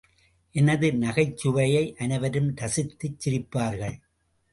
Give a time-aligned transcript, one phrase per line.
[0.51, 3.95] எனது நகைச்சுவையை அனைவரும் ரசித்துச் சிரிப்பார்கள்.